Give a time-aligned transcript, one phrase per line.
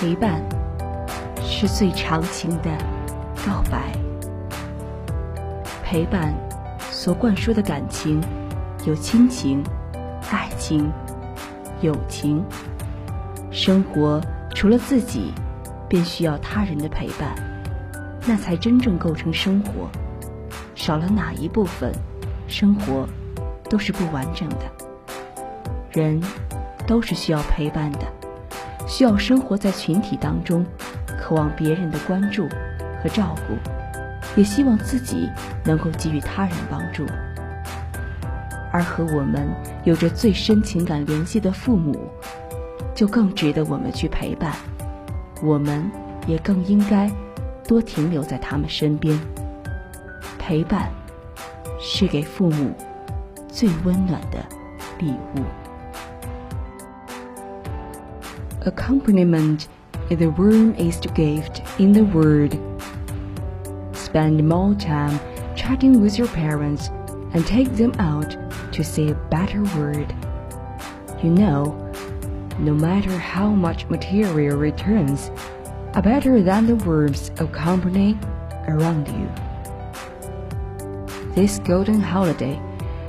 [0.00, 0.40] 陪伴
[1.42, 2.70] 是最长情的
[3.44, 3.90] 告白。
[5.82, 6.32] 陪伴
[6.88, 8.20] 所灌输的感情
[8.86, 9.60] 有亲情、
[10.30, 10.88] 爱情、
[11.80, 12.44] 友情。
[13.50, 14.20] 生活
[14.54, 15.32] 除了自己，
[15.88, 17.34] 便需要他人的陪伴，
[18.24, 19.90] 那才真正构成生活。
[20.76, 21.92] 少了哪一部分，
[22.46, 23.04] 生活
[23.68, 24.70] 都是不完整的。
[25.90, 26.22] 人
[26.86, 28.17] 都是需要陪伴的。
[28.88, 30.64] 需要生活在群体当中，
[31.20, 32.48] 渴望别人的关注
[33.02, 33.54] 和照顾，
[34.34, 35.30] 也希望自己
[35.64, 37.06] 能够给予他人帮助。
[38.72, 39.48] 而和我们
[39.84, 42.10] 有着最深情感联系的父母，
[42.94, 44.52] 就更值得我们去陪伴。
[45.42, 45.88] 我们
[46.26, 47.10] 也更应该
[47.66, 49.18] 多停留在他们身边。
[50.38, 50.90] 陪伴
[51.78, 52.72] 是给父母
[53.48, 54.44] 最温暖的
[54.98, 55.42] 礼物。
[58.68, 59.66] Accompaniment
[60.10, 62.52] is the warmest gift in the word.
[63.96, 65.18] Spend more time
[65.56, 66.88] chatting with your parents
[67.32, 68.36] and take them out
[68.74, 70.14] to say a better word.
[71.22, 71.62] You know,
[72.58, 75.30] no matter how much material returns,
[75.94, 78.18] are better than the warmth of company
[78.66, 79.30] around you.
[81.34, 82.60] This golden holiday,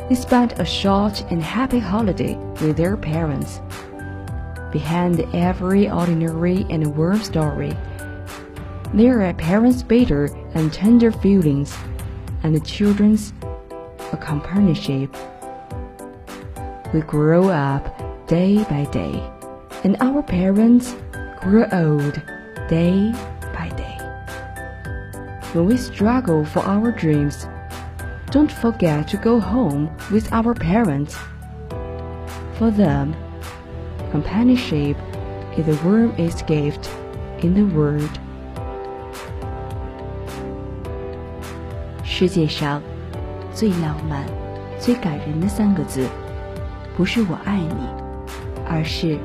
[0.07, 3.59] they spent a short and happy holiday with their parents
[4.71, 7.75] behind every ordinary and warm story.
[8.93, 11.75] There are parents' bitter and tender feelings,
[12.43, 13.33] and the children's
[14.21, 15.15] companionship.
[16.93, 19.21] We grow up day by day,
[19.83, 20.95] and our parents
[21.41, 22.21] grow old
[22.67, 23.11] day
[23.53, 23.97] by day.
[25.53, 27.47] When we struggle for our dreams,
[28.31, 31.15] don't forget to go home with our parents.
[32.57, 33.15] For them,
[34.11, 34.95] Companionship
[35.55, 36.89] is the warmest gift
[37.41, 38.09] in the world.
[42.03, 42.81] 世界上
[43.53, 44.25] 最浪漫、
[44.79, 46.07] 最感人的三个字，
[46.97, 47.87] 不是我爱你，
[48.67, 49.19] 而是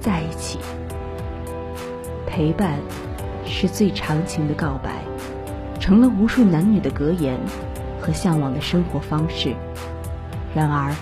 [0.00, 0.60] 在一起。
[2.24, 2.78] 陪伴
[3.44, 5.02] 是最长情的告白，
[5.80, 7.36] 成了无数男女的格言
[8.00, 9.54] 和向往的生活方式。
[10.54, 10.94] 然而，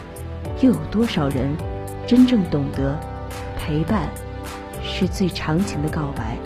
[0.63, 1.55] 又有多少人？
[2.12, 2.98] 真正懂得
[3.58, 4.10] 陪伴
[4.82, 6.38] 是最长情的告白，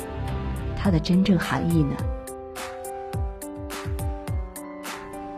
[0.75, 1.95] 它的真正含义呢？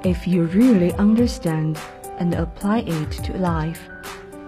[0.04, 1.78] If you really understand
[2.20, 3.80] and apply it to life,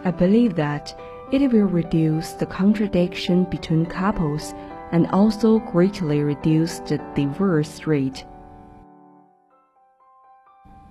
[0.04, 0.94] I believe that
[1.32, 4.54] it will reduce the contradiction between couples
[4.92, 8.24] and also greatly reduce the divorce rate.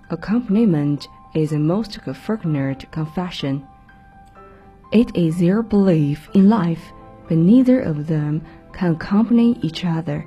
[0.08, 3.66] Accompaniment is a most fortunate confession.
[4.91, 6.91] It is their belief in life,
[7.27, 10.25] but neither of them can accompany each other,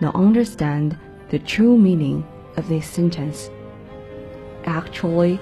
[0.00, 0.96] nor understand
[1.30, 2.24] the true meaning
[2.56, 3.50] of this sentence.
[4.66, 5.40] Actually,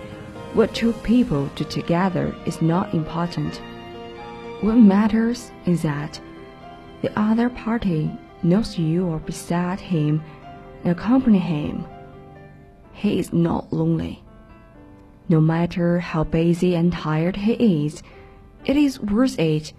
[0.55, 3.61] what two people do together is not important.
[4.63, 6.19] What matters is that
[7.03, 8.11] the other party
[8.43, 10.23] knows you are beside him
[10.83, 11.85] and accompany him.
[12.95, 14.25] He is not lonely.
[15.29, 18.03] No matter how busy and tired he is,
[18.65, 19.73] it is worth it,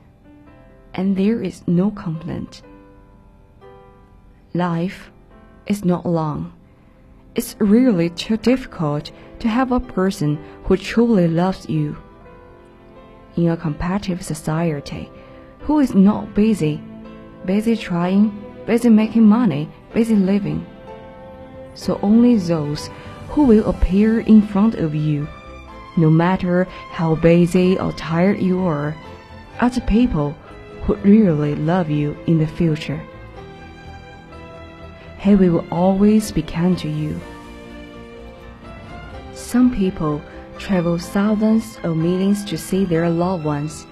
[0.93, 2.63] and there is no complaint.
[4.53, 5.11] Life
[5.67, 6.53] is not long.
[7.35, 11.95] It's really too difficult to have a person who truly loves you.
[13.37, 15.09] In a competitive society,
[15.59, 16.81] who is not busy,
[17.45, 18.31] busy trying,
[18.65, 20.65] busy making money, busy living.
[21.75, 22.89] So only those
[23.29, 25.27] who will appear in front of you
[25.97, 28.95] no matter how busy or tired you are,
[29.59, 30.31] the people
[30.83, 33.01] who really love you in the future.
[35.19, 37.19] He will always be kind to you.
[39.33, 40.21] Some people
[40.57, 43.85] travel thousands of millions to see their loved ones.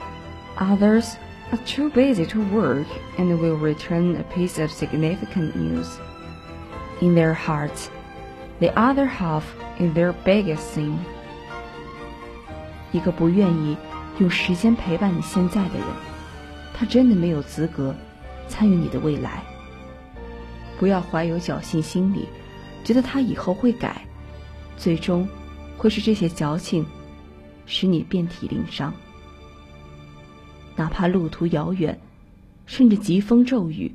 [0.57, 1.17] Others
[1.51, 2.87] are too busy to work
[3.17, 5.99] and will return a piece of significant news.
[7.01, 7.89] In their hearts,
[8.59, 9.45] the other half
[9.79, 11.03] is their biggest sin.
[12.91, 13.77] 一个不愿意
[14.19, 15.87] 用时间陪伴你现在的人，
[16.73, 17.95] 他真的没有资格
[18.47, 19.43] 参与你的未来。
[20.79, 22.25] 不要怀有侥幸心理，
[22.83, 24.01] 觉得他以后会改，
[24.77, 25.27] 最终
[25.77, 26.85] 会是这些矫情
[27.65, 28.93] 使你遍体鳞伤。
[30.75, 31.99] 哪怕路途遥远，
[32.65, 33.93] 甚至疾风骤雨，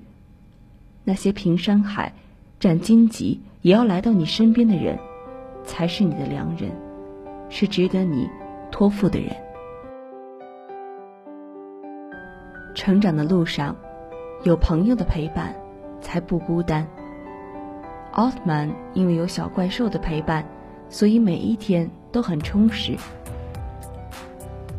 [1.05, 2.13] 那些平山海、
[2.61, 4.99] 斩荆棘也要来到你身边的人，
[5.65, 6.71] 才是你的良人，
[7.49, 8.29] 是值得你。
[8.75, 9.33] 托付的人，
[12.75, 13.77] 成长的路上，
[14.43, 15.55] 有朋友的陪伴，
[16.01, 16.85] 才不孤单。
[18.15, 20.45] 奥特曼因为有小怪兽的陪伴，
[20.89, 22.97] 所以每一天都很充实。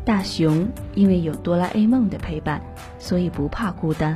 [0.04, 2.60] 大熊因为有哆啦 A 梦的陪伴，
[2.98, 4.14] 所以不怕孤单。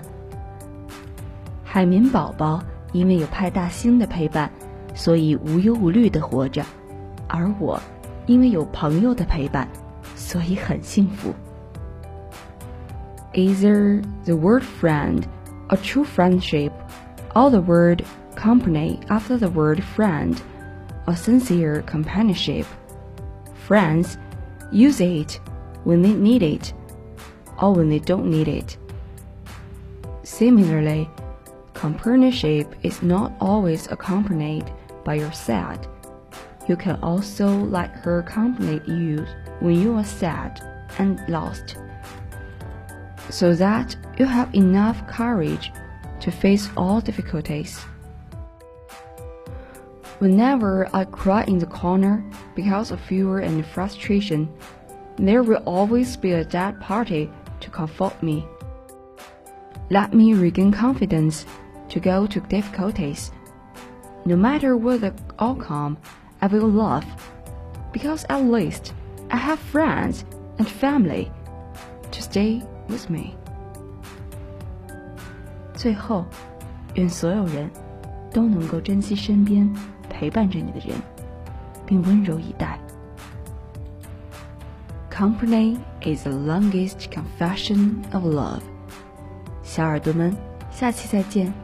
[1.64, 2.62] 海绵宝宝
[2.92, 4.50] 因为有派大星的陪伴，
[4.94, 6.62] 所以无忧无虑的活着。
[7.26, 7.80] 而我，
[8.29, 9.67] 因为有朋友的陪伴，
[10.15, 11.33] 所以很幸福。
[13.33, 15.23] Either the word friend,
[15.67, 16.71] a true friendship,
[17.33, 18.03] or the word
[18.35, 20.37] company after the word friend,
[21.05, 22.65] a sincere companionship.
[23.67, 24.17] Friends
[24.71, 25.39] use it
[25.83, 26.73] when they need it
[27.57, 28.77] or when they don't need it.
[30.23, 31.09] Similarly,
[31.73, 34.65] companionship is not always accompanied
[35.03, 35.87] by your sad.
[36.68, 39.26] You can also let her accompany you
[39.60, 40.60] when you are sad
[40.98, 41.76] and lost,
[43.28, 45.72] so that you have enough courage
[46.20, 47.78] to face all difficulties.
[50.18, 52.22] Whenever I cry in the corner
[52.54, 54.52] because of fear and frustration,
[55.16, 57.30] there will always be a dead party
[57.60, 58.46] to comfort me.
[59.88, 61.46] Let me regain confidence
[61.88, 63.30] to go to difficulties.
[64.24, 65.96] No matter what the outcome,
[66.39, 67.05] I will laugh,
[67.91, 68.93] because at least
[69.29, 70.23] I have friends
[70.57, 71.31] and family
[72.11, 73.35] to stay with me.
[75.73, 76.25] 最后，
[76.93, 77.69] 愿所有人
[78.31, 79.71] 都能够珍惜身边
[80.09, 80.97] 陪伴着你的人，
[81.85, 82.79] 并温柔以待。
[85.11, 88.61] Company is the longest confession of love。
[89.63, 90.35] 小耳朵们，
[90.69, 91.58] 下期再见。